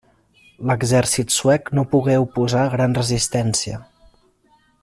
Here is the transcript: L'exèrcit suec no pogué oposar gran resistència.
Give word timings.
L'exèrcit 0.69 1.35
suec 1.35 1.69
no 1.79 1.85
pogué 1.93 2.17
oposar 2.23 2.65
gran 2.77 2.99
resistència. 3.01 3.81